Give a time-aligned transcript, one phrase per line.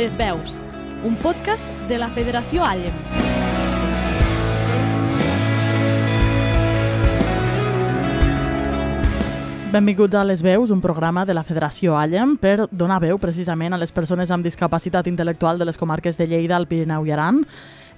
[0.00, 0.62] Les veus,
[1.04, 2.94] un podcast de la Federació Allem.
[9.70, 13.78] Benvinguts a Les Veus, un programa de la Federació Allem per donar veu precisament a
[13.78, 17.44] les persones amb discapacitat intel·lectual de les comarques de Lleida, el Pirineu i Aran.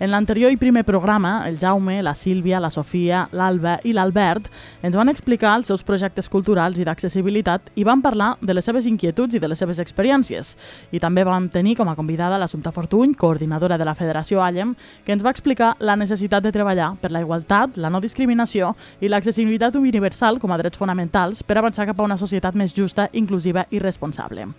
[0.02, 4.48] En l'anterior i primer programa, el Jaume, la Sílvia, la Sofia, l'Alba i l'Albert
[4.82, 8.88] ens van explicar els seus projectes culturals i d'accessibilitat i van parlar de les seves
[8.90, 10.56] inquietuds i de les seves experiències.
[10.90, 14.74] I també vam tenir com a convidada l'Assumpta Fortuny, coordinadora de la Federació Allem,
[15.06, 19.06] que ens va explicar la necessitat de treballar per la igualtat, la no discriminació i
[19.06, 23.68] l'accessibilitat universal com a drets fonamentals per avançar cap a una societat més justa, inclusiva
[23.70, 24.50] i responsable.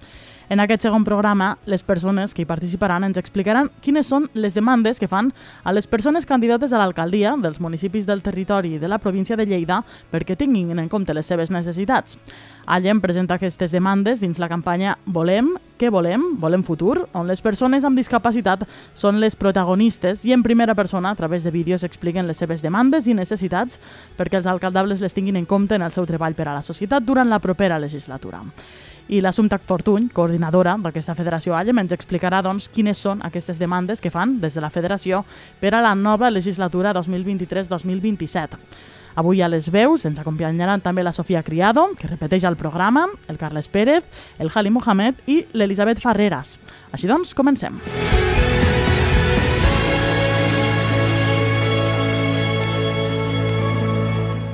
[0.50, 5.00] En aquest segon programa, les persones que hi participaran ens explicaran quines són les demandes
[5.00, 5.32] que fan
[5.64, 9.82] a les persones candidates a l'alcaldia dels municipis del territori de la província de Lleida
[10.12, 12.18] perquè tinguin en compte les seves necessitats.
[12.66, 16.24] Allem presenta aquestes demandes dins la campanya Volem, què volem?
[16.40, 21.20] Volem futur, on les persones amb discapacitat són les protagonistes i en primera persona, a
[21.20, 23.80] través de vídeos, expliquen les seves demandes i necessitats
[24.18, 27.04] perquè els alcaldables les tinguin en compte en el seu treball per a la societat
[27.04, 28.44] durant la propera legislatura
[29.08, 34.12] i l'Assumpta Fortuny, coordinadora d'aquesta federació Allem, ens explicarà doncs, quines són aquestes demandes que
[34.14, 35.24] fan des de la federació
[35.60, 38.62] per a la nova legislatura 2023-2027.
[39.16, 43.38] Avui a les veus ens acompanyaran també la Sofia Criado, que repeteix el programa, el
[43.38, 44.04] Carles Pérez,
[44.40, 46.58] el Jali Mohamed i l'Elisabet Ferreras.
[46.92, 47.78] Així doncs, comencem.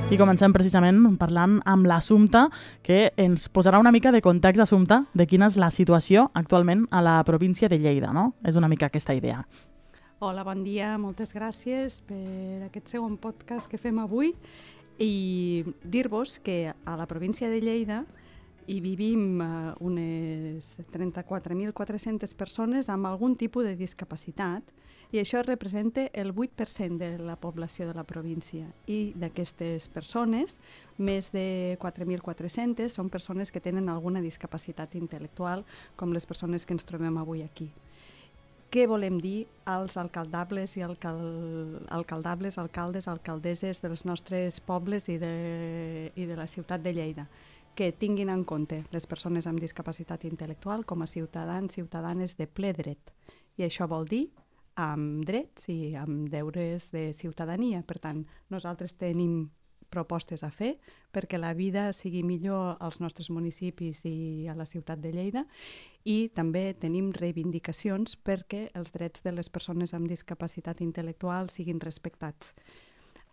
[0.10, 2.48] I comencem precisament parlant amb l'Assumpta,
[2.82, 7.04] que ens posarà una mica de context, Assumpta, de quina és la situació actualment a
[7.06, 8.34] la província de Lleida, no?
[8.42, 9.46] És una mica aquesta idea.
[10.22, 14.34] Hola, bon dia, moltes gràcies per aquest segon podcast que fem avui
[15.00, 18.02] i dir-vos que a la província de Lleida
[18.68, 24.76] hi vivim uh, unes 34.400 persones amb algun tipus de discapacitat
[25.16, 28.68] i això representa el 8% de la població de la província.
[28.92, 30.60] I d'aquestes persones,
[31.00, 35.64] més de 4.400 són persones que tenen alguna discapacitat intel·lectual,
[35.96, 37.72] com les persones que ens trobem avui aquí.
[38.70, 41.22] Què volem dir als alcaldables i alcal...
[41.90, 47.26] alcaldables, alcaldes, alcaldeses dels nostres pobles i de, i de la ciutat de Lleida?
[47.80, 52.74] que tinguin en compte les persones amb discapacitat intel·lectual com a ciutadans, ciutadanes de ple
[52.76, 53.14] dret.
[53.56, 54.26] I això vol dir
[54.76, 57.80] amb drets i amb deures de ciutadania.
[57.88, 59.46] Per tant, nosaltres tenim
[59.90, 60.76] propostes a fer
[61.14, 65.46] perquè la vida sigui millor als nostres municipis i a la ciutat de Lleida
[66.06, 72.54] i també tenim reivindicacions perquè els drets de les persones amb discapacitat intel·lectual siguin respectats.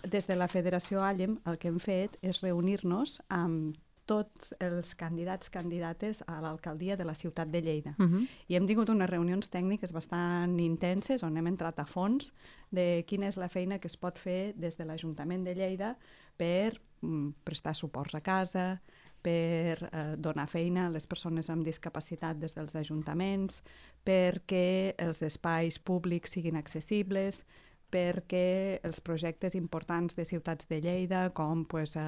[0.04, 5.50] Des de la Federació Allem el que hem fet és reunir-nos amb tots els candidats
[5.50, 7.94] candidates a l'alcaldia de la ciutat de Lleida.
[7.98, 8.28] Uh -huh.
[8.48, 12.32] I hem tingut unes reunions tècniques bastant intenses on hem entrat a fons
[12.70, 15.96] de quina és la feina que es pot fer des de l'Ajuntament de Lleida
[16.36, 18.80] per mm, prestar suports a casa,
[19.26, 23.62] per eh, donar feina a les persones amb discapacitat des dels ajuntaments,
[24.06, 27.44] perquè els espais públics siguin accessibles,
[27.90, 32.02] perquè els projectes importants de ciutats de Lleida, com pues, eh,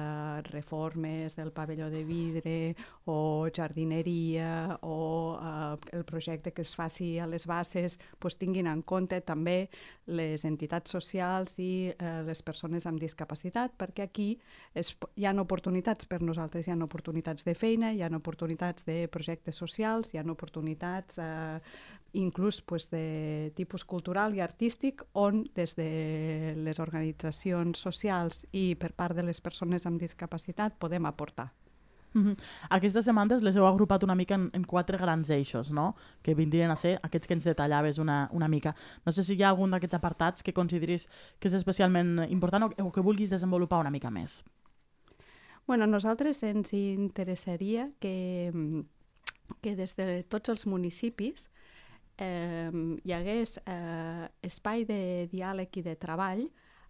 [0.51, 2.75] reformes del pavelló de vidre
[3.05, 8.81] o jardineria o eh, el projecte que es faci a les bases, pues, tinguin en
[8.83, 9.69] compte també
[10.05, 14.29] les entitats socials i eh, les persones amb discapacitat, perquè aquí
[14.73, 19.07] es, hi ha oportunitats per nosaltres, hi ha oportunitats de feina, hi ha oportunitats de
[19.07, 21.59] projectes socials, hi ha oportunitats eh,
[22.13, 28.93] inclús pues, de tipus cultural i artístic on des de les organitzacions socials i per
[28.93, 31.51] part de les persones amb discapacitat podem aportar.
[32.13, 32.37] Mm -hmm.
[32.69, 35.95] Aquestes demandes les heu agrupat una mica en, en quatre grans eixos, no?
[36.21, 38.75] que vindrien a ser aquests que ens detallaves una, una mica.
[39.05, 41.07] No sé si hi ha algun d'aquests apartats que consideris
[41.39, 44.43] que és especialment important o, o que vulguis desenvolupar una mica més.
[45.67, 48.83] Bueno, a nosaltres ens interessaria que,
[49.61, 51.49] que des de tots els municipis
[52.19, 52.69] eh,
[53.03, 55.01] hi hagués eh, espai de
[55.31, 56.45] diàleg i de treball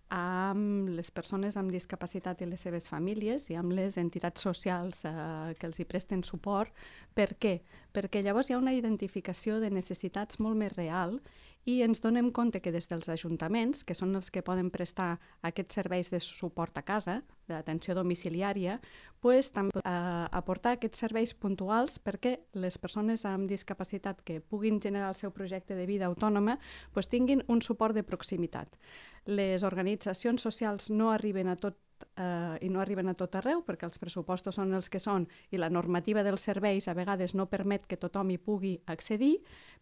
[0.10, 5.14] amb les persones amb discapacitat i les seves famílies i amb les entitats socials eh,
[5.60, 6.74] que els hi presten suport.
[7.14, 7.60] Per què?
[7.94, 11.20] Perquè llavors hi ha una identificació de necessitats molt més real
[11.66, 15.76] i ens donem compte que des dels ajuntaments, que són els que poden prestar aquests
[15.76, 17.20] serveis de suport a casa,
[17.50, 18.80] d'atenció domiciliària,
[19.20, 19.92] pues, també eh,
[20.32, 25.76] aportar aquests serveis puntuals perquè les persones amb discapacitat que puguin generar el seu projecte
[25.76, 26.60] de vida autònoma
[26.94, 28.80] pues, tinguin un suport de proximitat.
[29.26, 31.78] Les organitzacions socials no arriben a tot
[32.16, 35.60] eh, i no arriben a tot arreu perquè els pressupostos són els que són i
[35.60, 39.40] la normativa dels serveis a vegades no permet que tothom hi pugui accedir,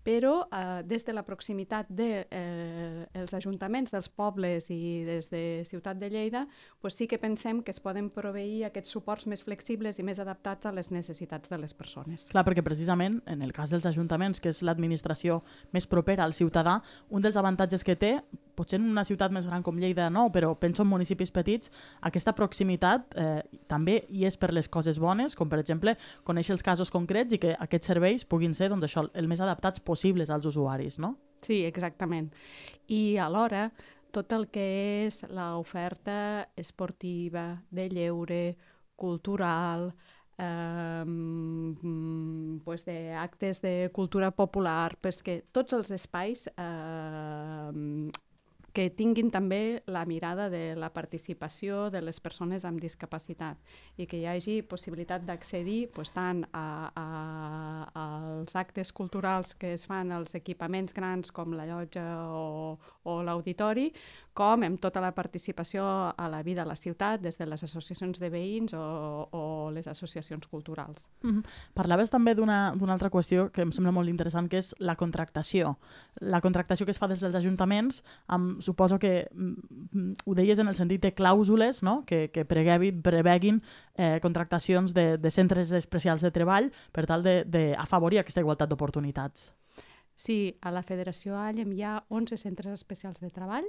[0.07, 5.41] però eh, des de la proximitat dels de, eh, ajuntaments dels pobles i des de
[5.67, 6.45] Ciutat de Lleida
[6.79, 10.65] pues sí que pensem que es poden proveir aquests suports més flexibles i més adaptats
[10.65, 12.29] a les necessitats de les persones.
[12.31, 15.41] Clar, perquè precisament en el cas dels ajuntaments, que és l'administració
[15.75, 18.13] més propera al ciutadà, un dels avantatges que té,
[18.57, 21.71] potser en una ciutat més gran com Lleida no, però penso en municipis petits,
[22.01, 26.65] aquesta proximitat eh, també hi és per les coses bones, com per exemple conèixer els
[26.65, 30.45] casos concrets i que aquests serveis puguin ser doncs, això, el més adaptats possibles als
[30.45, 31.17] usuaris, no?
[31.41, 32.31] Sí, exactament.
[32.87, 33.67] I alhora,
[34.13, 34.65] tot el que
[35.07, 38.41] és l'oferta esportiva, de lleure,
[38.97, 39.91] cultural,
[40.37, 41.03] eh,
[42.65, 47.71] pues de actes de cultura popular, perquè tots els espais eh,
[48.77, 53.57] que tinguin també la mirada de la participació de les persones amb discapacitat
[53.97, 57.05] i que hi hagi possibilitat d'accedir pues, tant a, a,
[58.03, 62.77] als actes culturals que es fan als equipaments grans com la llotja o,
[63.09, 63.87] o l'auditori,
[64.37, 68.19] com amb tota la participació a la vida de la ciutat, des de les associacions
[68.21, 68.81] de veïns o,
[69.33, 69.41] o
[69.73, 71.09] les associacions culturals.
[71.23, 71.43] Mm -hmm.
[71.73, 75.77] Parlaves també d'una altra qüestió que em sembla molt interessant, que és la contractació.
[76.19, 80.67] La contractació que es fa des dels ajuntaments, amb, suposo que mm, ho deies en
[80.67, 82.03] el sentit de clàusules no?
[82.05, 83.61] que, que preguevin, preveguin
[83.95, 89.53] eh, contractacions de, de centres especials de treball per tal d'afavorir aquesta igualtat d'oportunitats.
[90.15, 93.65] Sí, a la Federació Allem hi ha 11 centres especials de treball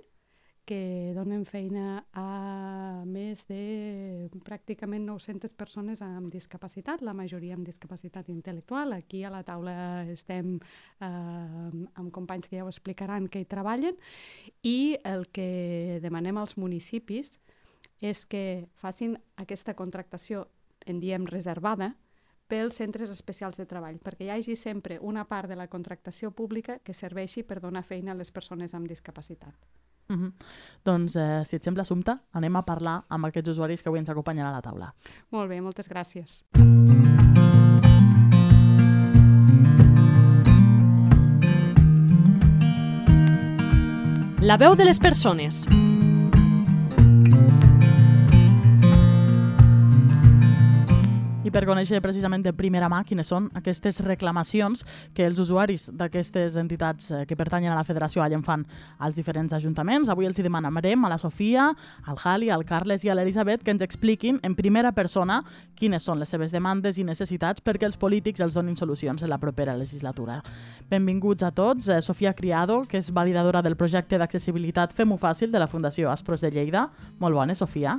[0.68, 8.28] que donen feina a més de pràcticament 900 persones amb discapacitat, la majoria amb discapacitat
[8.28, 8.92] intel·lectual.
[8.98, 9.76] Aquí a la taula
[10.12, 13.96] estem eh, amb companys que ja ho explicaran que hi treballen
[14.60, 17.38] i el que demanem als municipis
[18.04, 20.44] és que facin aquesta contractació,
[20.84, 21.94] en diem reservada,
[22.48, 26.78] pels centres especials de treball, perquè hi hagi sempre una part de la contractació pública
[26.84, 29.77] que serveixi per donar feina a les persones amb discapacitat.
[30.08, 30.32] Mm -hmm.
[30.84, 34.08] Doncs, eh, si et sembla, Assumpte, anem a parlar amb aquests usuaris que avui ens
[34.10, 34.94] acompanyen a la taula.
[35.30, 36.44] Molt bé, moltes gràcies.
[44.40, 45.68] La veu de les persones.
[51.58, 54.84] Per conèixer precisament de primera mà quines són aquestes reclamacions
[55.14, 58.62] que els usuaris d'aquestes entitats eh, que pertanyen a la Federació Allen fan
[59.02, 60.06] als diferents ajuntaments.
[60.06, 61.64] Avui els hi demanarem a la Sofia,
[62.06, 65.40] al Jali, al Carles i a l'Elisabet que ens expliquin en primera persona
[65.74, 69.40] quines són les seves demandes i necessitats perquè els polítics els donin solucions en la
[69.42, 70.38] propera legislatura.
[70.92, 71.88] Benvinguts a tots.
[71.88, 76.46] Eh, Sofia Criado, que és validadora del projecte d'accessibilitat Fem-ho fàcil de la Fundació Aspros
[76.46, 76.86] de Lleida.
[77.18, 77.98] Molt bona, Sofia.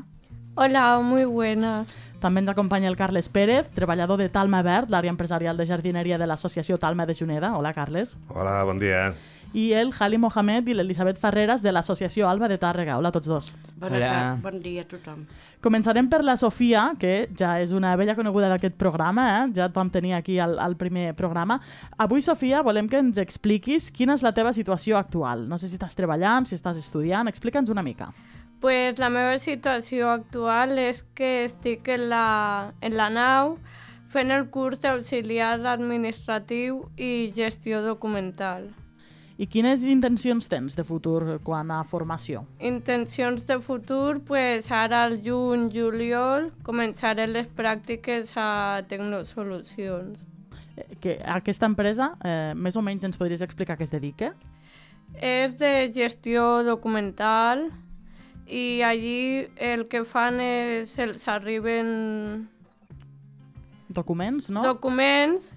[0.55, 1.87] Hola, muy buenas.
[2.19, 6.27] També ens acompanya el Carles Pérez, treballador de Talma Verd, l'àrea empresarial de jardineria de
[6.27, 7.53] l'associació Talma de Juneda.
[7.55, 8.17] Hola, Carles.
[8.27, 9.13] Hola, bon dia.
[9.53, 12.99] I el Jali Mohamed i l'Elisabet Ferreras de l'associació Alba de Tàrrega.
[12.99, 13.47] Hola a tots dos.
[13.79, 14.11] Bona Hola.
[14.43, 15.23] Bon dia a tothom.
[15.63, 19.47] Començarem per la Sofia, que ja és una vella coneguda d'aquest programa, eh?
[19.55, 21.57] ja et vam tenir aquí al, al primer programa.
[21.97, 25.47] Avui, Sofia, volem que ens expliquis quina és la teva situació actual.
[25.49, 28.11] No sé si estàs treballant, si estàs estudiant, explica'ns una mica.
[28.59, 33.55] Pues la meva situació actual és que estic en la, en la nau
[34.11, 38.67] fent el curs d'auxiliar administratiu i gestió documental.
[39.39, 42.41] I quines intencions tens de futur quan a formació?
[42.59, 50.19] Intencions de futur, pues ara al juny, juliol, començaré les pràctiques a Tecnosolucions.
[50.75, 54.33] Eh, que aquesta empresa, eh, més o menys ens podries explicar què es dedica?
[55.15, 57.69] És de gestió documental,
[58.49, 62.49] i allí el que fan és els arriben
[63.93, 64.63] documents, no?
[64.65, 65.53] Documents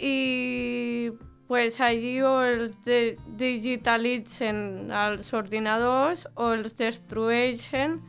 [0.00, 1.12] i
[1.46, 8.00] pues allí o els de digitalitzen als ordinadors o els destrueixen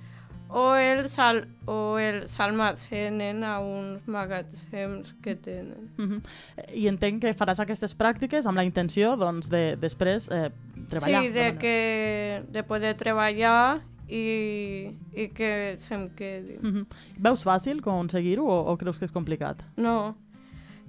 [0.56, 5.90] o els, al, o els almacenen a uns magatzems que tenen.
[5.98, 6.22] Uh -huh.
[6.74, 10.52] I entenc que faràs aquestes pràctiques amb la intenció doncs, de després eh,
[10.90, 11.22] treballar.
[11.22, 16.60] Sí, de, de que, de poder treballar i, i que se'm quedi.
[16.62, 16.86] Mm -hmm.
[17.18, 19.64] Veus fàcil aconseguir-ho o, o creus que és complicat?
[19.78, 20.16] No.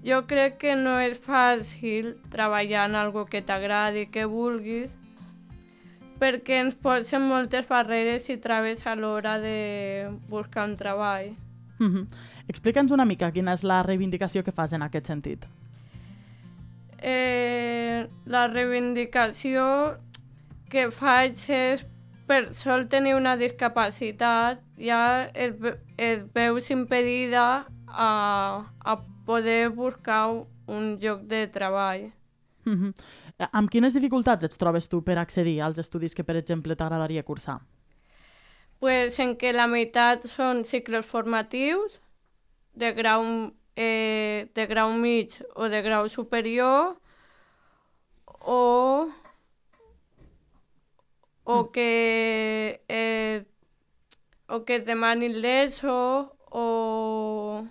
[0.05, 4.95] jo crec que no és fàcil treballar en algo que t'agradi, que vulguis,
[6.21, 11.35] perquè ens posen moltes barreres i traves a l'hora de buscar un treball.
[11.79, 12.07] Mm -hmm.
[12.49, 15.47] Explica'ns una mica quina és la reivindicació que fas en aquest sentit.
[16.99, 19.99] Eh, la reivindicació
[20.71, 21.85] que faig és
[22.27, 25.57] per sol tenir una discapacitat ja et,
[25.97, 28.11] et veus impedida a,
[28.85, 32.13] a poder buscar un lloc de treball.
[32.65, 32.93] Mm -hmm.
[33.53, 37.61] Amb quines dificultats et trobes tu per accedir als estudis que, per exemple, t'agradaria cursar?
[38.79, 42.01] Pues en que la meitat són cicles formatius
[42.75, 46.97] de grau, eh, de grau mig o de grau superior
[48.27, 49.09] o
[51.47, 51.73] o mm.
[51.73, 53.45] que eh,
[54.49, 57.67] o que demanin l'ESO o...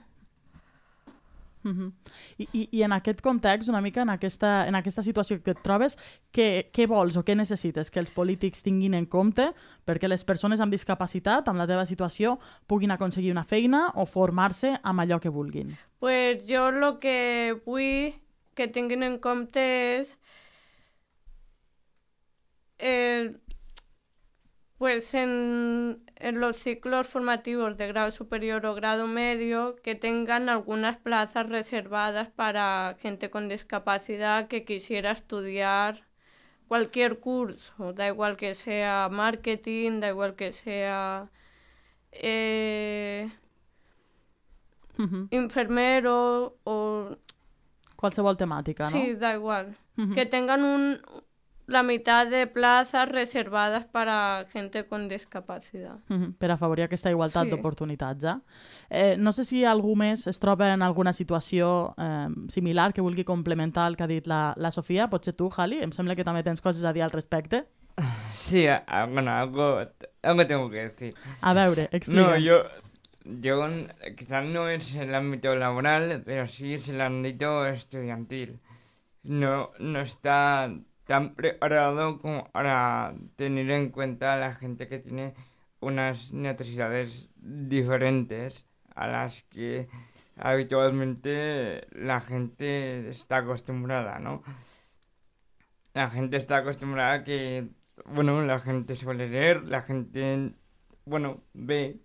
[1.63, 1.91] Mm -hmm.
[2.37, 5.61] I, i, I en aquest context, una mica en aquesta, en aquesta situació que et
[5.63, 5.97] trobes,
[6.31, 9.51] què, què vols o què necessites que els polítics tinguin en compte
[9.85, 14.79] perquè les persones amb discapacitat, amb la teva situació, puguin aconseguir una feina o formar-se
[14.83, 15.75] amb allò que vulguin?
[15.99, 18.13] Pues jo el que vull
[18.53, 19.59] que tinguin en compte
[19.99, 20.17] és
[22.77, 23.33] eh,
[24.77, 30.97] Pues en, en, los ciclos formativos de grado superior o grado medio que tengan algunas
[30.97, 36.03] plazas reservadas para gente con discapacidad que quisiera estudiar
[36.67, 41.29] cualquier curso, da igual que sea marketing, da igual que sea
[42.11, 43.29] eh,
[44.97, 45.27] uh -huh.
[45.31, 47.15] enfermero o...
[47.95, 48.91] Qualsevol temàtica, no?
[48.91, 49.77] Sí, da igual.
[49.97, 50.15] Uh -huh.
[50.15, 50.99] Que tengan un,
[51.67, 55.97] la mitad de plazas reservadas para gente con discapacitat.
[56.07, 57.49] Mm -hmm, per afavorir aquesta igualtat sí.
[57.49, 58.23] d'oportunitats.
[58.23, 58.35] Eh?
[58.89, 59.17] eh?
[59.17, 63.87] No sé si algú més es troba en alguna situació eh, similar que vulgui complementar
[63.87, 65.09] el que ha dit la, la Sofia.
[65.09, 65.81] Potser tu, Jali?
[65.81, 67.65] Em sembla que també tens coses a dir al respecte.
[68.35, 69.79] Sí, a, bueno, algo,
[70.21, 71.15] algo tengo que decir.
[71.41, 72.29] A veure, explica'ns.
[72.29, 72.63] No, yo,
[73.23, 73.67] yo
[74.17, 78.59] quizás no es el ámbito laboral, pero sí es el ámbito estudiantil.
[79.23, 80.69] No, no está
[81.05, 85.33] tan preparado como para tener en cuenta a la gente que tiene
[85.79, 89.87] unas necesidades diferentes a las que
[90.37, 94.43] habitualmente la gente está acostumbrada, ¿no?
[95.93, 97.69] La gente está acostumbrada a que,
[98.05, 100.53] bueno, la gente suele leer, la gente,
[101.05, 102.01] bueno, ve.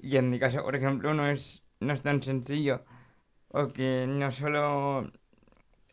[0.00, 2.84] Y en mi caso, por ejemplo, no es, no es tan sencillo.
[3.48, 5.12] Porque no solo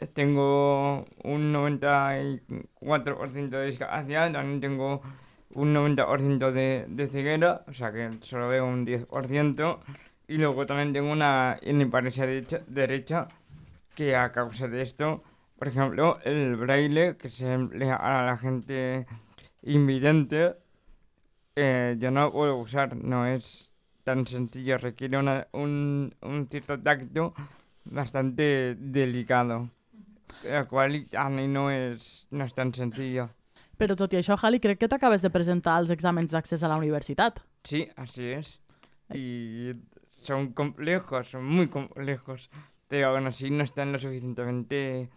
[0.09, 5.01] tengo un 94% de discapacidad, también tengo
[5.53, 9.79] un 90% de, de ceguera, o sea que solo veo un 10%,
[10.27, 13.27] y luego también tengo una hemiparesia derecha, derecha,
[13.95, 15.23] que a causa de esto,
[15.57, 19.05] por ejemplo, el braille que se emplea a la gente
[19.63, 20.55] invidente,
[21.55, 23.71] eh, yo no puedo usar, no es
[24.03, 27.33] tan sencillo, requiere una, un, un cierto tacto
[27.83, 29.69] bastante delicado.
[30.43, 33.27] El qual a mi no és, no és tan senzill.
[33.81, 36.77] Però tot i això, Jali, crec que t'acabes de presentar els exàmens d'accés a la
[36.77, 37.39] universitat.
[37.65, 38.59] Sí, así es.
[39.13, 39.73] Y
[40.21, 42.49] son complejos, son muy complejos,
[42.87, 45.09] pero aún así no están lo suficientemente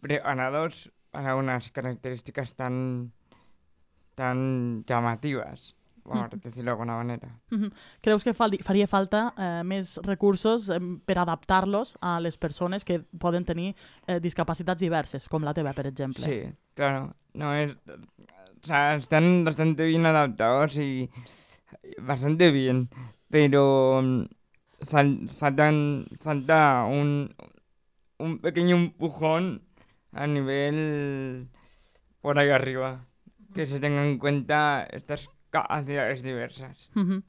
[0.00, 3.12] preparados para unas características tan,
[4.14, 5.76] tan llamativas.
[6.04, 7.28] Per dir-ho d'alguna manera.
[7.50, 7.72] Mm -hmm.
[8.00, 13.44] Creus que faria falta eh, més recursos eh, per adaptar-los a les persones que poden
[13.44, 13.74] tenir
[14.06, 16.24] eh, discapacitats diverses, com la teva, per exemple?
[16.24, 17.14] Sí, claro.
[17.34, 21.10] No es, o sea, están bastante bien adaptados y
[21.98, 22.88] bastante bien,
[23.28, 24.24] pero mm,
[24.86, 27.34] fal faltan, falta un,
[28.18, 29.62] un pequeño empujón
[30.12, 31.48] a nivel
[32.20, 33.06] por ahí arriba.
[33.54, 36.88] Que se tengan en cuenta estas capacitats diverses.
[36.94, 37.22] Uh -huh.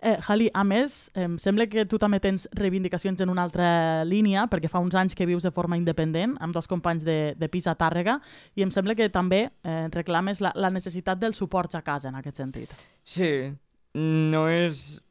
[0.00, 4.46] eh, Jali, a més, em sembla que tu també tens reivindicacions en una altra línia,
[4.50, 7.66] perquè fa uns anys que vius de forma independent, amb dos companys de, de pis
[7.66, 8.20] a Tàrrega,
[8.54, 12.14] i em sembla que també eh, reclames la, la necessitat del suport a casa en
[12.14, 12.68] aquest sentit.
[13.04, 13.52] Sí,
[13.94, 15.02] no és...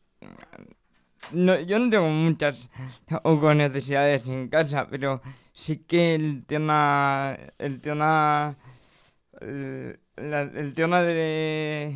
[1.32, 2.70] No, yo no tengo muchas
[3.24, 5.22] o necesidades en casa, pero
[5.52, 8.56] sí que el tema, el tema
[9.42, 11.96] el, la, el tema de,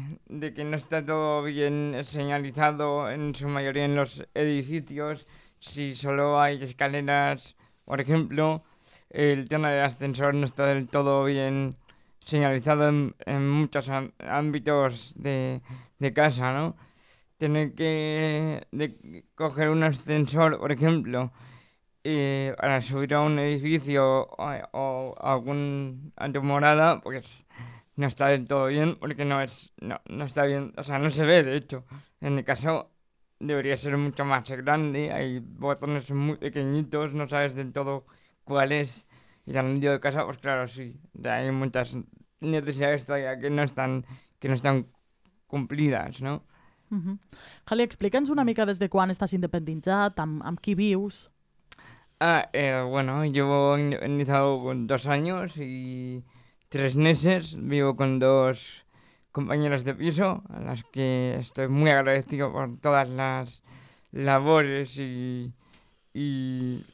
[0.56, 5.28] que no está todo bien señalizado en su mayoría en los edificios,
[5.60, 8.64] si solo hay escaleras, por ejemplo,
[9.10, 11.76] el tema del ascensor no está del todo bien
[12.24, 15.62] señalizado en, muchos ámbitos de,
[16.14, 16.76] casa, ¿no?
[17.38, 18.68] Tener que
[19.36, 21.32] coger un ascensor, por ejemplo,
[22.04, 24.36] y para subir a un edificio o,
[24.74, 25.16] o
[26.16, 27.48] a tu morada, pues
[27.96, 31.10] no está del todo bien, porque no es, no, no está bien, o sea, no
[31.10, 31.86] se ve, de hecho.
[32.20, 32.92] En mi caso,
[33.40, 38.06] debería ser mucho más grande, hay botones muy pequeñitos, no sabes del todo
[38.44, 39.08] cuál es.
[39.46, 41.98] Y el anillo de casa, pues claro, sí, hay muchas
[42.40, 44.06] necesidades todavía que no están,
[44.40, 44.88] que no están
[45.48, 46.44] cumplidas, no?
[46.92, 47.20] Uh -huh.
[47.66, 51.32] Jali, explica'ns una mica des de quan estàs independitzat, amb, amb qui vius?
[52.20, 56.24] Ah, eh, bueno, llevo independizado dos años y
[56.72, 57.58] tres meses.
[57.60, 58.86] Vivo con dos
[59.34, 63.62] compañeras de piso, a las que estoy muy agradecido por todas las
[64.12, 65.54] labores y,
[66.14, 66.86] y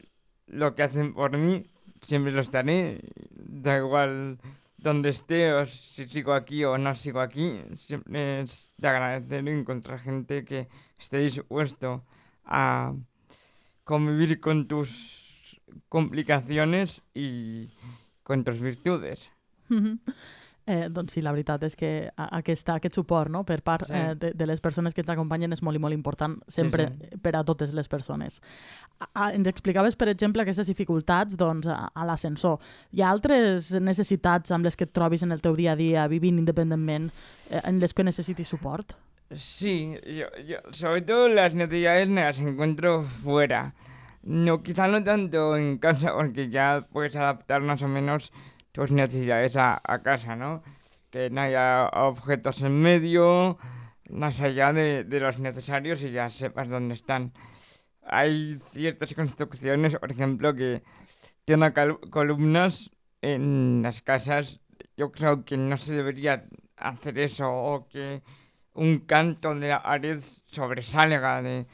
[0.48, 1.68] lo que hacen por mí.
[2.02, 3.02] Siempre lo estaré,
[3.36, 4.40] da igual
[4.78, 7.62] donde esté o si sigo aquí o no sigo aquí.
[7.76, 10.68] Siempre es de agradecer encontrar gente que
[10.98, 12.04] esté dispuesto
[12.46, 12.96] a
[13.84, 17.70] convivir con tus complicaciones y
[18.24, 19.37] con tus virtudes.
[20.68, 23.46] Eh, doncs sí, la veritat és que aquesta, aquest suport no?
[23.48, 23.94] per part sí.
[23.96, 27.08] eh, de, de les persones que ens acompanyen és molt i molt important sempre sí,
[27.08, 27.20] sí.
[27.24, 28.42] per a totes les persones.
[29.00, 32.60] A, a, ens explicaves, per exemple, aquestes dificultats doncs, a, a l'ascensor.
[32.92, 36.04] Hi ha altres necessitats amb les que et trobis en el teu dia a dia,
[36.12, 37.08] vivint independentment,
[37.48, 38.92] eh, en les que necessitis suport?
[39.32, 43.74] Sí, yo, yo, sobre todo las necesidades me las encuentro fuera.
[44.24, 48.34] No, quizá no tanto en casa, porque ya puedes adaptar más o menos
[48.78, 50.62] tus necesidades a, casa, ¿no?
[51.10, 53.58] Que no haya objetos en medio,
[54.08, 57.34] más allá de, de los necesarios y ya sepas dónde están.
[58.04, 60.84] Hay ciertas construcciones, por ejemplo, que
[61.44, 61.74] tienen
[62.12, 62.92] columnas
[63.24, 64.62] en las casas.
[64.96, 68.22] Yo creo que no se debería hacer eso o que
[68.76, 70.20] un canto de la pared
[70.52, 71.66] sobresalga de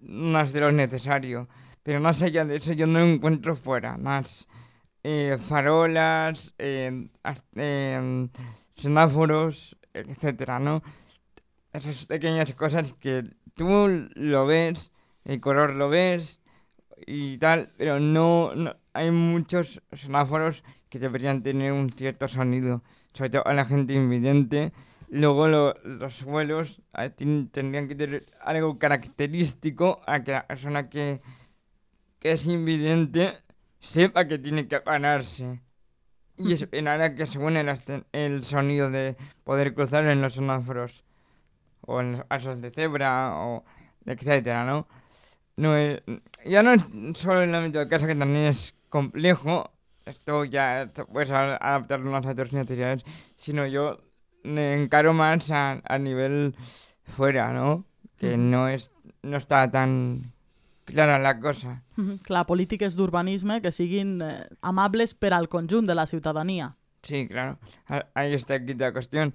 [0.00, 1.46] más de lo necesario.
[1.82, 4.48] Pero más allá de eso yo no encuentro fuera más
[5.02, 7.08] eh, farolas, eh,
[8.72, 10.82] semáforos, etcétera, ¿no?
[11.72, 13.24] Esas pequeñas cosas que
[13.54, 14.92] tú lo ves,
[15.24, 16.40] el color lo ves
[17.06, 23.30] y tal, pero no, no hay muchos semáforos que deberían tener un cierto sonido, sobre
[23.30, 24.72] todo a la gente invidente.
[25.10, 26.82] Luego lo, los suelos
[27.16, 31.20] tendrían que tener algo característico a que la persona que,
[32.18, 33.38] que es invidente
[33.80, 35.60] sepa que tiene que pararse
[36.36, 41.04] y esperar a que suene el, el sonido de poder cruzar en los semáforos
[41.80, 43.64] o en los pasos de cebra o
[44.06, 44.86] etcétera, ¿no?
[45.58, 46.00] no es,
[46.44, 49.70] ya no es solo el ámbito de casa que también es complejo,
[50.06, 54.00] esto ya puedes adaptarlo más a tus necesidades, sino yo
[54.44, 56.54] me encaro más a, a nivel
[57.02, 57.84] fuera, ¿no?
[58.16, 58.90] Que no es
[59.22, 60.32] no está tan
[60.88, 61.82] clara la cosa.
[62.26, 66.74] Clar, polítiques d'urbanisme que siguin eh, amables per al conjunt de la ciutadania.
[67.02, 67.58] Sí, claro.
[68.14, 69.32] Ahí está aquí la cuestión.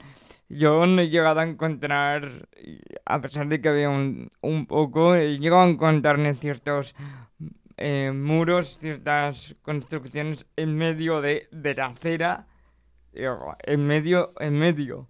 [0.49, 2.47] Yo no he llegado a encontrar,
[3.05, 6.93] a pesar de que había un, un poco, he llegado a encontrarme ciertos
[7.77, 12.47] eh, muros, ciertas construcciones en medio de, de la acera,
[13.13, 15.07] en medio, en medio.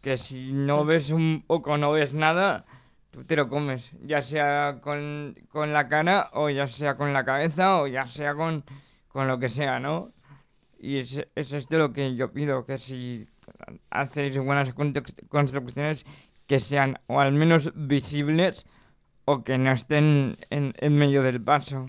[0.00, 0.86] Que si no sí.
[0.86, 2.64] ves un poco, no ves nada,
[3.16, 7.24] tú te lo comes, ya sea con, con, la cara o ya sea con la
[7.24, 8.62] cabeza o ya sea con,
[9.08, 10.12] con lo que sea, ¿no?
[10.78, 13.26] Y es, es esto lo que yo pido, que si
[13.88, 14.74] hacéis buenas
[15.30, 16.04] construcciones
[16.46, 18.66] que sean o al menos visibles
[19.24, 21.88] o que no estén en, en medio del paso.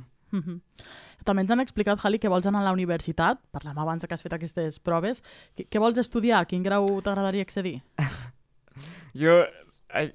[1.27, 4.23] També ens han explicat, Jali, que vols anar a la universitat, parlem abans que has
[4.23, 5.19] fet aquestes proves.
[5.59, 6.45] Què, què vols estudiar?
[6.47, 7.81] Quin grau t'agradaria accedir?
[9.21, 9.41] jo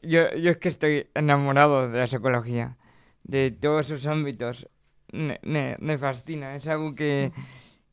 [0.03, 2.77] yo, yo es que estoy enamorado de la psicología,
[3.25, 4.69] de todos sus ámbitos.
[5.13, 7.33] Me, me, me fascina, es algo que,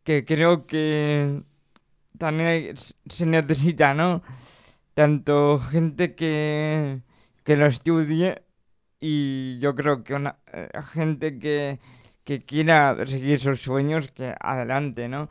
[0.03, 1.43] que creo que
[2.17, 4.21] también se necesita, ¿no?
[4.93, 7.01] Tanto gente que,
[7.43, 8.43] que lo estudie
[8.99, 11.79] y yo creo que una eh, gente que,
[12.23, 15.29] que quiera seguir sus sueños, que adelante, ¿no?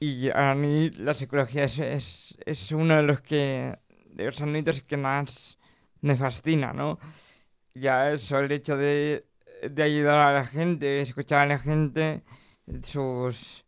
[0.00, 3.78] Y a mí la psicología es, es, es uno de los que
[4.10, 5.58] de los ámbitos que más
[6.00, 6.98] me fascina, ¿no?
[7.74, 9.26] Ya eso, el hecho de,
[9.68, 12.22] de ayudar a la gente, escuchar a la gente,
[12.82, 13.64] sus,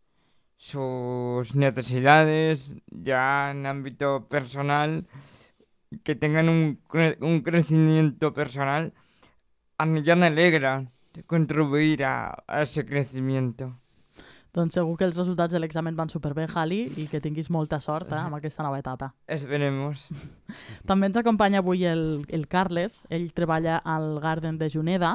[0.57, 5.07] sus necesidades, ya en ámbito personal,
[6.05, 6.81] que tengan un,
[7.21, 8.93] un crecimiento personal,
[9.79, 10.91] a mí ya me alegra
[11.27, 13.80] contribuir a, a ese crecimiento.
[14.57, 18.11] Doncs segur que els resultats de l'examen van superbé, Jali, i que tinguis molta sort
[18.11, 19.13] eh, amb aquesta nova etapa.
[19.31, 20.09] Esperemos.
[20.91, 23.01] També ens acompanya avui el, el Carles.
[23.15, 25.13] Ell treballa al Garden de Juneda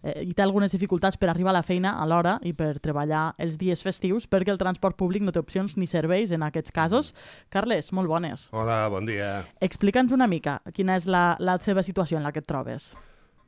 [0.00, 3.34] eh, i té algunes dificultats per arribar a la feina a l'hora i per treballar
[3.36, 7.12] els dies festius perquè el transport públic no té opcions ni serveis en aquests casos.
[7.52, 8.48] Carles, molt bones.
[8.56, 9.44] Hola, bon dia.
[9.60, 12.94] Explica'ns una mica quina és la, la seva situació en la que et trobes.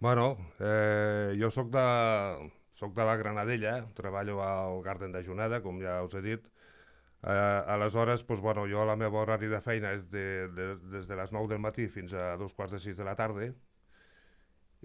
[0.01, 1.89] Bueno, eh, jo sóc de,
[2.81, 6.47] soc de la Granadella, treballo al Garden de Juneda, com ja us he dit.
[7.21, 11.19] Eh, aleshores, doncs, bueno, jo la meva horari de feina és de, de, des de
[11.19, 13.51] les 9 del matí fins a dos quarts de 6 de la tarda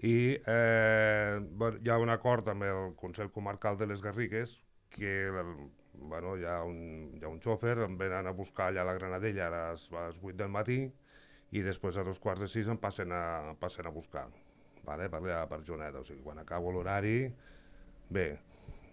[0.04, 4.58] i eh, bueno, hi ha un acord amb el Consell Comarcal de les Garrigues
[4.92, 8.90] que bueno, hi, ha un, hi ha un xòfer, em venen a buscar allà a
[8.90, 10.82] la Granadella a les, a les 8 del matí
[11.56, 14.28] i després a dos quarts de 6 em passen a, passen a buscar
[14.84, 15.08] vale?
[15.08, 16.00] per, per Juneda.
[16.00, 17.32] O sigui, quan acabo l'horari
[18.08, 18.26] Bé,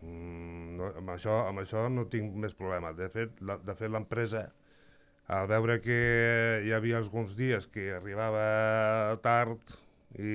[0.01, 2.93] mm, no, amb, això, amb això no tinc més problema.
[2.97, 4.47] De fet, la, de fet l'empresa,
[5.37, 5.99] al veure que
[6.65, 9.75] hi havia alguns dies que arribava tard
[10.19, 10.33] i,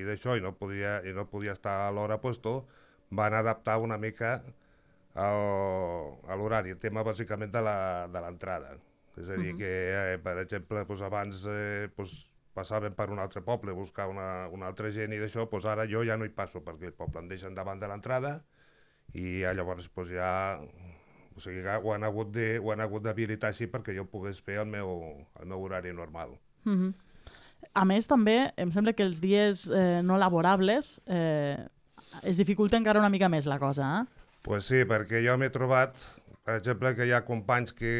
[0.00, 2.62] i d'això i, no podia, i no podia estar a l'hora puesto,
[3.10, 4.40] van adaptar una mica
[5.14, 8.74] el, a l'horari, el tema bàsicament de l'entrada.
[9.20, 9.58] És a dir, uh -huh.
[9.58, 9.70] que,
[10.14, 14.48] eh, per exemple, doncs abans eh, doncs, passaven per un altre poble a buscar una,
[14.52, 17.22] una altra gent i d'això, doncs ara jo ja no hi passo perquè el poble
[17.22, 18.40] em deixen davant de l'entrada
[19.14, 20.32] i ja, llavors doncs ja
[21.36, 24.60] o sigui, ho han hagut de, ho han hagut d'habilitar així perquè jo pogués fer
[24.62, 24.92] el meu,
[25.40, 26.36] el meu horari normal.
[26.64, 26.92] Mm -hmm.
[27.74, 31.56] A més, també, em sembla que els dies eh, no laborables eh,
[32.22, 34.04] es dificulta encara una mica més la cosa, eh?
[34.42, 36.02] Pues sí, perquè jo m'he trobat
[36.42, 37.92] per exemple, que hi ha companys que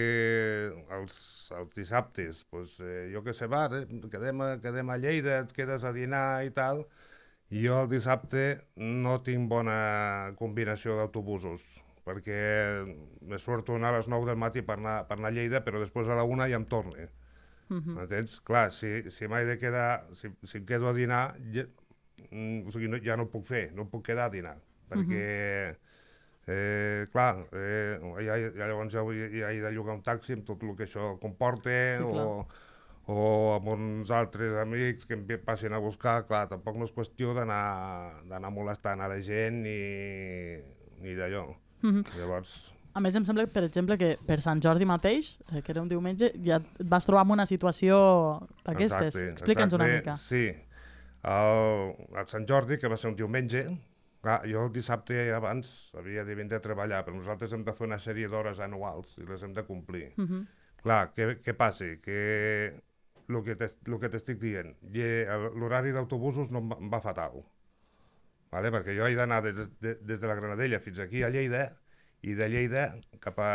[0.97, 1.15] els,
[1.55, 5.55] els dissabtes, pues, eh, jo que sé, va, eh, quedem, a, quedem a Lleida, et
[5.55, 6.83] quedes a dinar i tal,
[7.55, 8.43] i jo el dissabte
[8.77, 9.77] no tinc bona
[10.41, 11.69] combinació d'autobusos,
[12.03, 12.41] perquè
[13.31, 16.11] me surto a les 9 del matí per anar, per anar a Lleida, però després
[16.11, 17.09] a la 1 ja em torne.
[17.69, 17.95] Uh -huh.
[17.95, 18.41] M'entens?
[18.41, 21.63] Clar, si, si m'he de quedar, si, si em quedo a dinar, ja,
[22.31, 24.59] mm, o sigui, no, ja no puc fer, no puc quedar a dinar,
[24.91, 25.23] perquè...
[25.71, 25.92] Uh -huh
[26.47, 30.63] Eh, clar, eh, ja, ja, llavors ja, ja he de llogar un taxi amb tot
[30.67, 32.43] el que això comporta, sí, o,
[33.15, 37.31] o amb uns altres amics que em passin a buscar, clar, tampoc no és qüestió
[37.39, 39.79] d'anar molestant a la gent ni,
[41.03, 41.47] ni d'allò.
[41.83, 42.19] Mm -hmm.
[42.19, 42.73] Llavors...
[42.95, 45.89] A més, em sembla, per exemple, que per Sant Jordi mateix, eh, que era un
[45.89, 49.17] diumenge, ja et vas trobar en una situació d'aquestes.
[49.17, 50.17] Explica'ns una mica.
[50.17, 50.53] Sí.
[51.23, 53.67] El, el Sant Jordi, que va ser un diumenge,
[54.23, 57.89] Clar, jo el dissabte abans havia de vindre a treballar, però nosaltres hem de fer
[57.89, 60.13] una sèrie d'hores anuals i les hem de complir.
[60.17, 60.33] Uh mhm.
[60.33, 60.47] -huh.
[60.83, 61.87] Clar, què, què passa?
[62.03, 62.83] Que
[63.29, 63.43] el
[64.01, 64.75] que t'estic dient,
[65.55, 67.45] l'horari d'autobusos no em va fatal.
[68.53, 68.71] Vale?
[68.75, 71.79] Perquè jo he d'anar des, de, des de la Granadella fins aquí a Lleida
[72.23, 72.83] i de Lleida
[73.21, 73.53] cap a,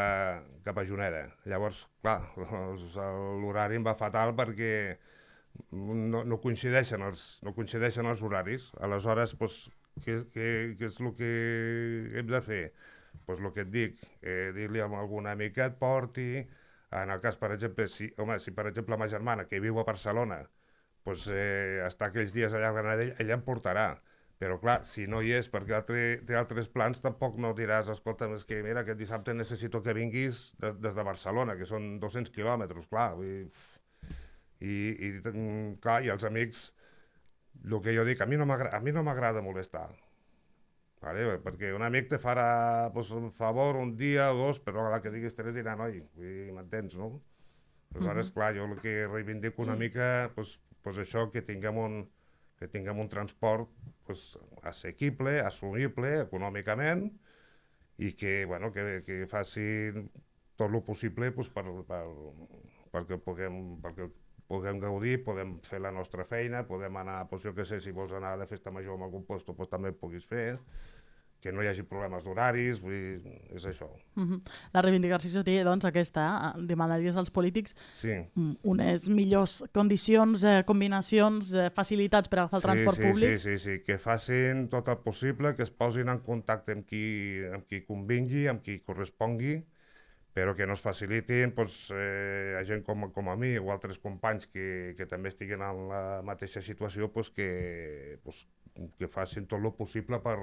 [0.66, 1.28] cap a Juneda.
[1.46, 2.22] Llavors, clar,
[3.44, 4.98] l'horari em va fatal perquè
[5.72, 8.72] no, no, coincideixen els, no coincideixen els horaris.
[8.82, 9.68] Aleshores, doncs,
[10.04, 10.48] què, què,
[10.80, 11.32] què és el que
[12.20, 12.64] hem de fer?
[13.28, 16.30] Doncs el que et dic, eh, dir-li a algun amic que et porti,
[16.98, 19.88] en el cas, per exemple, si, home, si per exemple ma germana, que viu a
[19.88, 20.42] Barcelona,
[21.06, 23.90] doncs, eh, està aquells dies allà a Granadell, ella em portarà.
[24.38, 28.28] Però clar, si no hi és perquè altre, té altres plans, tampoc no diràs, escolta,
[28.36, 32.34] és que mira, aquest dissabte necessito que vinguis des, des de Barcelona, que són 200
[32.36, 33.16] quilòmetres, clar.
[33.18, 33.48] Vull,
[34.62, 34.76] i,
[35.08, 35.10] i,
[35.82, 36.68] clar, i els amics
[37.64, 38.46] el que jo dic, a mi no
[39.04, 39.90] m'agrada molestar.
[41.02, 41.38] Vale?
[41.44, 45.02] Perquè un amic te farà pues, un favor un dia o dos, però a la
[45.02, 46.02] que diguis tres dirà, noi,
[46.54, 47.12] m'entens, no?
[47.94, 48.34] Aleshores, uh -huh.
[48.34, 52.10] clar, jo el que reivindico una mica, pues, pues això, que tinguem un,
[52.58, 53.70] que tinguem un transport
[54.06, 57.12] pues, assequible, assumible econòmicament
[57.98, 59.94] i que, bueno, que, que faci
[60.56, 62.04] tot el possible pues, per, per,
[62.92, 64.10] perquè, puguem, perquè
[64.48, 68.14] puguem gaudir, podem fer la nostra feina, podem anar, doncs jo què sé, si vols
[68.16, 70.48] anar de festa major amb algun lloc, doncs també puguis fer,
[71.42, 73.88] que no hi hagi problemes d'horaris, vull dir, és això.
[74.16, 74.40] Uh -huh.
[74.74, 76.62] La reivindicació seria, doncs, aquesta, eh?
[76.66, 78.16] demanaries als polítics sí.
[78.64, 83.30] unes millors condicions, eh, combinacions, eh, facilitats per agafar el sí, transport sí, públic?
[83.30, 87.44] Sí, sí, sí, que facin tot el possible, que es posin en contacte amb qui,
[87.54, 89.64] amb qui convingui, amb qui correspongui,
[90.38, 93.98] però que no es facilitin doncs, eh, a gent com, com a mi o altres
[93.98, 97.48] companys que, que també estiguen en la mateixa situació doncs, que,
[98.22, 98.44] doncs,
[99.00, 100.38] que facin tot el possible per,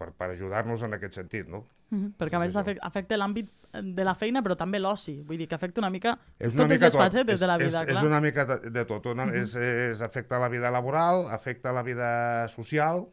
[0.00, 1.62] per, per ajudar-nos en aquest sentit, no?
[1.90, 3.48] Mm -hmm, perquè a més afecta l'àmbit
[3.82, 6.74] de la feina però també l'oci, vull dir que afecta una mica és una totes
[6.74, 7.96] mica les facetes de la vida, és, clar.
[7.96, 9.40] És una mica de, tot, una, mm -hmm.
[9.40, 13.06] és, és, afecta la vida laboral, afecta la vida social,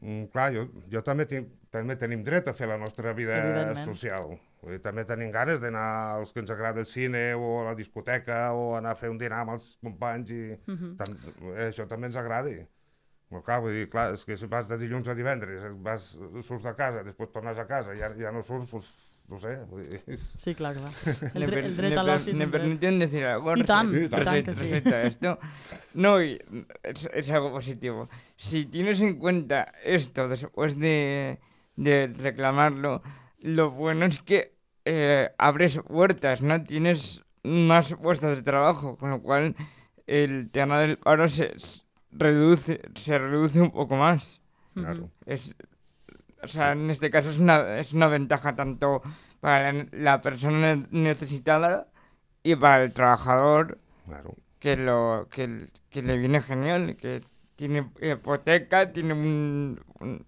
[0.00, 4.38] Mm, clar, jo, jo també, tinc, també tenim dret a fer la nostra vida social.
[4.62, 7.74] Vull dir, també tenim ganes d'anar als que ens agrada el cine o a la
[7.78, 10.96] discoteca o anar a fer un dinar amb els companys i uh -huh.
[10.98, 11.14] tam,
[11.54, 12.58] eh, això també ens agradi.
[13.28, 16.64] Però clar, vull dir, clar, és que si vas de dilluns a divendres, vas, surts
[16.64, 18.88] de casa, després tornes a casa, ja, ja no surts, doncs,
[19.28, 19.50] no sé.
[19.68, 20.92] Vull dir, Sí, clar, clar.
[21.36, 23.54] El, dre el dret a l'oci ¿Me permiten decir algo?
[23.54, 24.62] Y tan, y tan que sí.
[24.62, 25.38] respecto a esto.
[25.92, 26.40] No, y
[26.82, 28.08] es, es, algo positivo.
[28.36, 31.38] Si tienes en cuenta esto después de,
[31.76, 33.02] de reclamarlo,
[33.40, 36.62] lo bueno es que eh, abres puertas, ¿no?
[36.64, 39.54] Tienes más puestos de trabajo, con lo cual
[40.06, 41.54] el tema del paro se
[42.10, 44.42] reduce, se reduce un poco más.
[44.74, 45.10] Claro.
[45.26, 45.54] Es,
[46.42, 49.02] o sea, en este caso es una, es una ventaja tanto
[49.40, 51.88] para la, la persona necesitada
[52.42, 54.34] y para el trabajador Claro.
[54.58, 57.22] que, lo, que, que le viene genial, que
[57.56, 60.26] tiene hipoteca, tiene un, un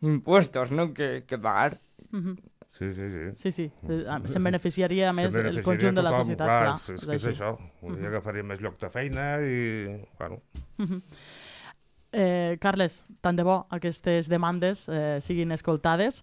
[0.00, 0.92] impuestos ¿no?
[0.94, 1.80] que, que pagar.
[2.12, 2.51] Uh -huh.
[2.72, 3.24] Sí, sí, sí.
[3.36, 3.64] Sí, sí.
[3.88, 6.48] Eh, Se'n beneficiaria a més Se'n el beneficiaria conjunt de la societat.
[6.48, 7.52] Clar, Clar, és, és que és això.
[7.82, 9.60] Vull dir, agafaria més lloc de feina i...
[10.18, 10.40] Bueno,
[12.14, 16.18] Eh, Carles, tant de bo aquestes demandes eh, siguin escoltades.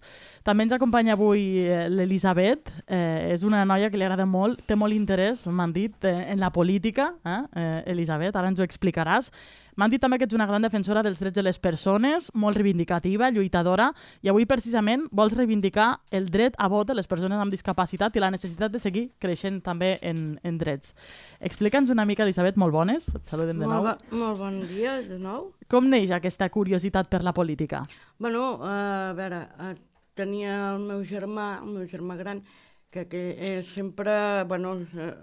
[0.46, 2.70] També ens acompanya avui eh, l'Elisabet.
[2.86, 6.38] Eh, és una noia que li agrada molt, té molt interès, m'han dit, eh, en
[6.38, 7.08] la política.
[7.26, 7.40] Eh?
[7.58, 9.32] Eh, Elisabet, ara ens ho explicaràs.
[9.76, 13.30] M'han dit també que ets una gran defensora dels drets de les persones, molt reivindicativa,
[13.30, 13.90] lluitadora,
[14.22, 18.24] i avui precisament vols reivindicar el dret a vot de les persones amb discapacitat i
[18.24, 20.94] la necessitat de seguir creixent també en, en drets.
[21.40, 23.10] Explica'ns una mica, Elisabet, molt bones.
[23.14, 23.84] Et saludem de nou.
[23.86, 25.52] Molt, molt bon dia de nou.
[25.70, 27.84] Com neix aquesta curiositat per la política?
[28.18, 29.76] Bueno, uh, a veure, uh,
[30.18, 32.42] tenia el meu germà, el meu germà gran,
[32.90, 34.74] que, que eh, sempre bueno,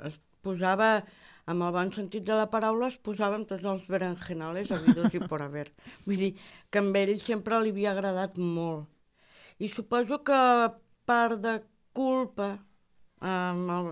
[0.07, 1.03] es posava
[1.47, 5.43] amb el bon sentit de la paraula es posaven tots els berenjenales habidos i por
[5.45, 5.69] haver.
[6.05, 6.33] Vull dir
[6.69, 8.88] que amb ell sempre li havia agradat molt.
[9.63, 10.39] I suposo que
[11.07, 11.55] part de
[11.95, 12.49] culpa,
[13.23, 13.88] amb el,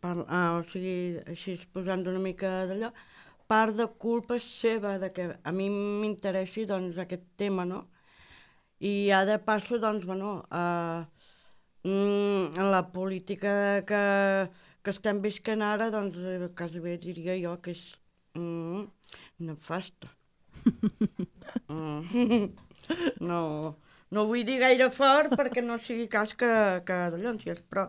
[0.00, 2.92] per, uh, o sigui, així posant una mica d'allò,
[3.50, 7.82] part de culpa seva de que a mi m'interessi doncs, aquest tema, no?
[8.80, 11.02] I ja de passo, doncs, bueno, uh,
[11.88, 14.02] mm, la política que,
[14.86, 17.82] que estem visquent ara, doncs, eh, quasi bé diria jo que és
[18.38, 18.84] mm,
[19.48, 20.12] nefasta.
[21.74, 22.44] mm.
[23.30, 23.40] no,
[24.14, 26.50] no ho vull dir gaire fort perquè no sigui cas que,
[26.86, 27.88] que de llòncies, però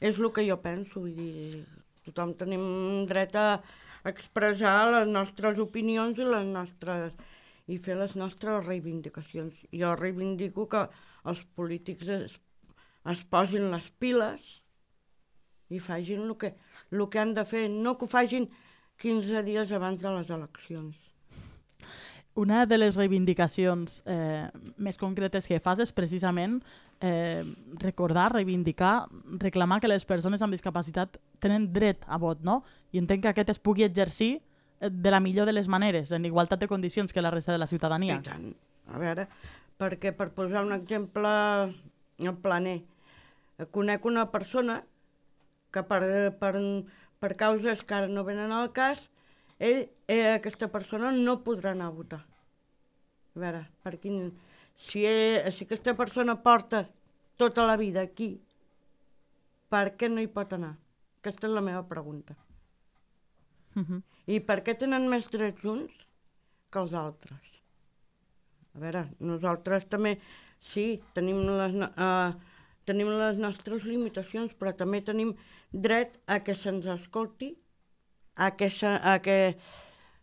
[0.00, 1.60] és el que jo penso, vull dir,
[2.08, 2.64] tothom tenim
[3.10, 3.46] dret a
[4.08, 7.20] expressar les nostres opinions i les nostres
[7.68, 9.60] i fer les nostres reivindicacions.
[9.84, 10.86] Jo reivindico que
[11.28, 12.40] els polítics es,
[13.12, 14.61] es posin les piles
[15.72, 16.54] i facin el que,
[16.90, 18.48] el que han de fer, no que ho facin
[19.02, 20.98] 15 dies abans de les eleccions.
[22.34, 24.48] Una de les reivindicacions eh,
[24.80, 26.62] més concretes que fas és precisament
[27.04, 27.42] eh,
[27.82, 29.08] recordar, reivindicar,
[29.42, 32.62] reclamar que les persones amb discapacitat tenen dret a vot, no?
[32.92, 34.38] I entenc que aquest es pugui exercir
[34.80, 37.60] eh, de la millor de les maneres, en igualtat de condicions que la resta de
[37.60, 38.16] la ciutadania.
[38.16, 38.48] I tant.
[38.88, 39.28] A veure,
[39.76, 41.34] perquè per posar un exemple
[42.22, 42.78] en planer,
[43.76, 44.80] conec una persona
[45.72, 46.02] que per,
[46.40, 46.52] per,
[47.22, 49.00] per causes que ara no venen al cas,
[49.58, 52.22] ell, eh, aquesta persona no podrà anar a votar.
[53.36, 54.30] A veure, per quin...
[54.82, 56.82] Si, ell, si aquesta persona porta
[57.38, 58.32] tota la vida aquí,
[59.70, 60.72] per què no hi pot anar?
[61.22, 62.34] Aquesta és la meva pregunta.
[63.76, 64.02] Uh -huh.
[64.26, 65.92] I per què tenen més drets uns
[66.70, 67.52] que els altres?
[68.74, 70.18] A veure, nosaltres també,
[70.58, 72.32] sí, tenim les, uh,
[72.84, 75.34] tenim les nostres limitacions, però també tenim
[75.72, 77.52] dret a que se'ns escolti,
[78.36, 79.56] a que, se, a que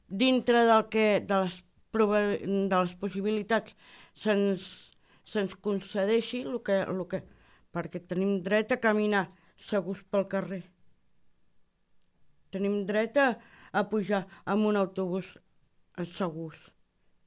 [0.08, 1.58] dintre del que, de, les,
[1.94, 3.76] de les possibilitats
[4.14, 4.66] se'ns
[5.30, 7.22] se concedeixi el que, el que,
[7.74, 10.64] perquè tenim dret a caminar segurs pel carrer.
[12.50, 13.30] Tenim dret a,
[13.72, 15.36] a pujar amb un autobús
[16.16, 16.58] segurs.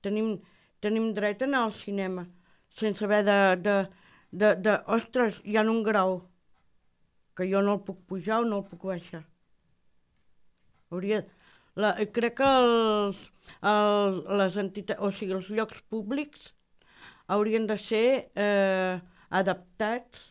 [0.03, 0.35] Tenim,
[0.83, 2.27] tenim dret a anar al cinema
[2.75, 3.77] sense haver de, de,
[4.31, 6.23] de, de ostres, hi ha un grau
[7.37, 9.23] que jo no el puc pujar o no el puc baixar.
[10.93, 11.23] Hauria,
[11.81, 13.21] la, crec que els,
[13.71, 16.51] els, les entitats, o sigui, els llocs públics
[17.33, 18.05] haurien de ser
[18.37, 18.99] eh,
[19.33, 20.27] adaptats,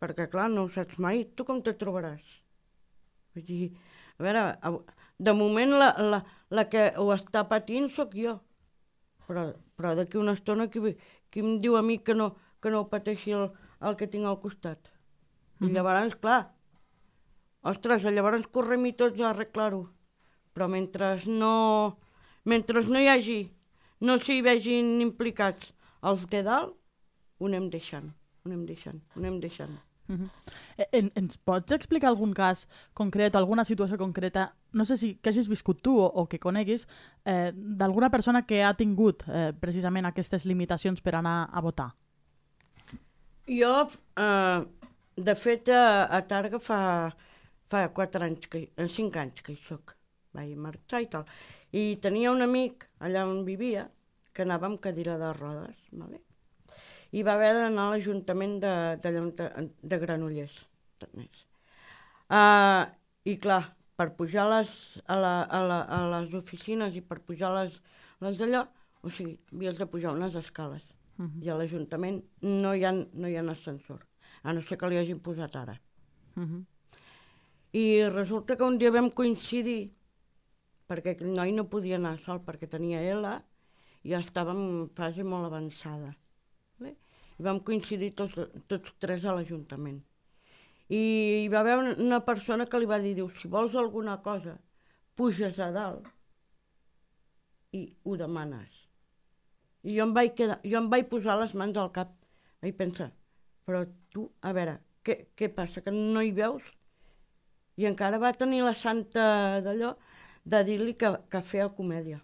[0.00, 2.38] perquè clar, no ho saps mai, tu com te trobaràs?
[3.36, 3.68] Vull dir,
[4.16, 4.46] a veure,
[5.28, 8.38] de moment la, la, la que ho està patint sóc jo,
[9.28, 10.96] però, però d'aquí una estona qui,
[11.30, 12.32] qui em diu a mi que no,
[12.64, 13.50] que no pateixi el,
[13.84, 14.91] el que tinc al costat?
[15.62, 16.42] I llavors, clar,
[17.62, 19.86] ostres, llavors correm i tots a arreglar-ho.
[20.52, 21.96] Però mentre no,
[22.44, 23.40] mentre no hi hagi
[24.02, 25.70] no s'hi vegin implicats
[26.10, 26.74] els de dalt,
[27.38, 28.10] ho anem deixant,
[28.42, 29.78] ho anem deixant, ho anem deixant.
[30.10, 30.30] Uh -huh.
[30.92, 35.48] en, ens pots explicar algun cas concret alguna situació concreta, no sé si que hagis
[35.48, 36.88] viscut tu o, o que coneguis,
[37.24, 41.94] eh, d'alguna persona que ha tingut eh, precisament aquestes limitacions per anar a votar?
[43.46, 44.66] Jo, eh,
[45.16, 46.80] de fet, a, a Targa fa,
[47.70, 49.96] fa 4 anys, que, 5 anys que hi soc.
[50.32, 51.24] Vaig marxar i tal.
[51.72, 53.88] I tenia un amic allà on vivia
[54.32, 55.88] que anava amb cadira de rodes.
[55.92, 56.22] Vale?
[57.12, 58.72] i va haver d'anar a l'Ajuntament de,
[59.04, 59.48] de, de,
[59.92, 60.54] de Granollers.
[62.32, 62.88] Uh,
[63.28, 63.62] I clar,
[63.98, 64.70] per pujar les,
[65.04, 67.74] a, la, a, la, a les oficines i per pujar les,
[68.24, 68.64] les d'allò,
[69.02, 70.86] o sigui, havies de pujar unes escales.
[71.18, 71.44] Uh -huh.
[71.44, 74.00] I a l'Ajuntament no, hi ha, no hi ha ascensor,
[74.42, 75.80] a no ser que li hagin posat ara.
[76.36, 76.64] Uh -huh.
[77.72, 79.90] I resulta que un dia vam coincidir,
[80.88, 83.26] perquè el noi no podia anar sol perquè tenia L,
[84.02, 86.16] i ja estava en fase molt avançada
[87.42, 88.36] i vam coincidir tots,
[88.70, 90.00] tots tres a l'Ajuntament.
[90.92, 91.00] I
[91.42, 94.58] hi va haver una persona que li va dir, diu, si vols alguna cosa,
[95.16, 96.08] puges a dalt
[97.72, 98.82] i ho demanes.
[99.82, 102.12] I jo em vaig, quedar, jo em vaig posar les mans al cap.
[102.62, 103.08] Vaig pensar,
[103.66, 106.66] però tu, a veure, què, què passa, que no hi veus?
[107.80, 109.24] I encara va tenir la santa
[109.64, 109.94] d'allò
[110.44, 112.20] de dir-li que, que feia comèdia.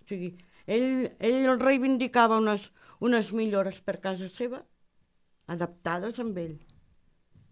[0.00, 0.30] O sigui,
[0.66, 2.68] ell, ell reivindicava unes,
[3.04, 4.62] unes millores per casa seva,
[5.54, 6.54] adaptades amb ell.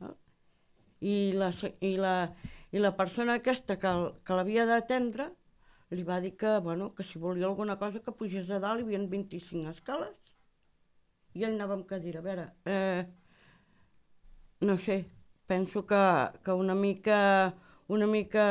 [0.01, 0.15] No?
[1.01, 2.15] I, la, i, la,
[2.73, 3.93] I la persona aquesta que,
[4.25, 5.31] que l'havia d'atendre
[5.95, 8.89] li va dir que, bueno, que si volia alguna cosa que pugés a dalt, hi
[8.89, 10.26] havia 25 escales.
[11.37, 12.23] I ell anava amb cadira.
[12.23, 13.05] A veure, eh,
[14.65, 15.05] no sé,
[15.47, 16.03] penso que,
[16.45, 17.55] que una mica,
[17.89, 18.45] una mica,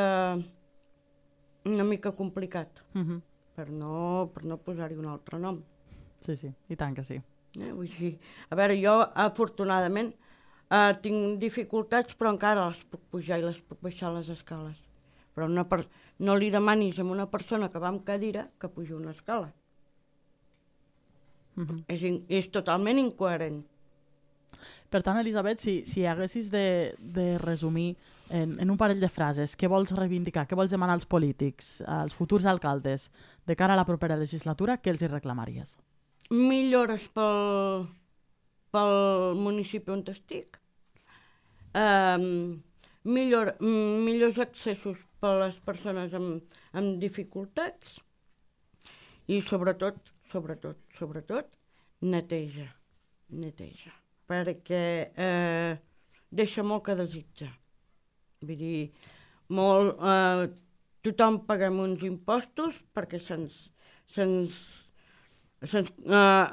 [1.65, 3.21] una mica complicat, uh -huh.
[3.55, 5.63] per no, per no posar-hi un altre nom.
[6.21, 7.21] Sí, sí, i tant que sí.
[7.59, 8.19] Eh, vull dir,
[8.49, 10.13] a veure, jo afortunadament
[10.69, 14.83] eh, tinc dificultats però encara les puc pujar i les puc baixar les escales.
[15.33, 15.87] Però una per...
[16.19, 19.53] no li demanis a una persona que va amb cadira que pugi una escala.
[21.55, 21.83] Uh -huh.
[21.87, 22.23] és, in...
[22.27, 23.63] és totalment incoherent.
[24.89, 27.95] Per tant, Elisabet, si, si haguessis de, de resumir
[28.29, 32.13] en, en un parell de frases què vols reivindicar, què vols demanar als polítics, als
[32.13, 33.11] futurs alcaldes,
[33.45, 35.77] de cara a la propera legislatura, què els hi reclamaries?
[36.29, 37.85] millores pel,
[38.73, 40.57] pel municipi on estic,
[41.75, 42.61] um,
[43.03, 46.41] millor, millors accessos per a les persones amb,
[46.73, 47.99] amb dificultats
[49.27, 49.97] i sobretot,
[50.35, 51.47] sobretot, sobretot,
[52.11, 52.67] neteja,
[53.39, 53.93] neteja,
[54.27, 54.83] perquè
[55.15, 55.77] eh,
[56.27, 57.53] deixa molt que desitjar.
[58.43, 58.81] Vull dir,
[59.55, 60.49] molt, eh,
[61.05, 63.55] tothom paguem uns impostos perquè se'ns
[64.11, 64.27] se
[65.71, 66.47] se'ns eh,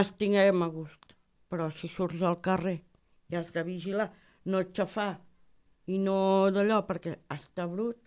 [0.00, 1.14] es tinguem a gust.
[1.50, 2.78] Però si surts al carrer
[3.30, 4.10] i has de vigilar,
[4.50, 5.12] no et xafar
[5.90, 7.98] i no d'allò perquè està brut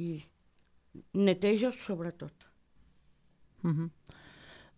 [0.00, 0.08] i
[1.12, 2.43] neteja sobretot.
[3.64, 3.90] Mm -hmm.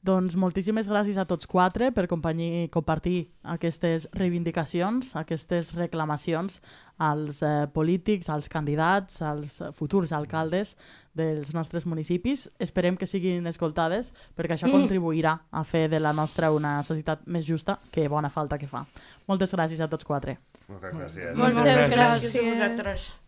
[0.07, 6.61] Doncs moltíssimes gràcies a tots quatre per compartir aquestes reivindicacions, aquestes reclamacions
[7.03, 10.77] als eh, polítics, als candidats, als futurs alcaldes
[11.17, 12.47] dels nostres municipis.
[12.63, 14.79] Esperem que siguin escoltades perquè això mm.
[14.79, 18.87] contribuirà a fer de la nostra una societat més justa, que bona falta que fa.
[19.27, 20.39] Moltes gràcies a tots quatre.
[20.69, 21.35] Moltes gràcies.
[21.35, 22.35] Moltes, Moltes gràcies.
[22.79, 23.26] gràcies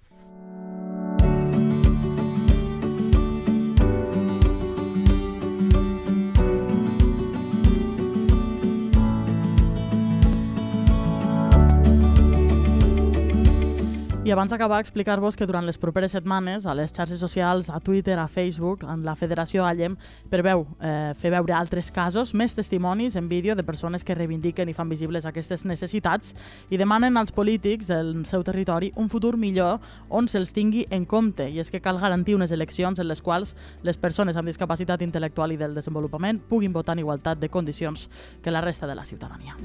[14.28, 18.18] I abans d'acabar, explicar-vos que durant les properes setmanes, a les xarxes socials, a Twitter,
[18.18, 19.94] a Facebook, en la Federació Allem,
[20.28, 24.76] preveu eh, fer veure altres casos, més testimonis en vídeo de persones que reivindiquen i
[24.76, 26.36] fan visibles aquestes necessitats
[26.68, 31.48] i demanen als polítics del seu territori un futur millor on se'ls tingui en compte.
[31.48, 35.56] I és que cal garantir unes eleccions en les quals les persones amb discapacitat intel·lectual
[35.56, 38.10] i del desenvolupament puguin votar en igualtat de condicions
[38.44, 39.56] que la resta de la ciutadania.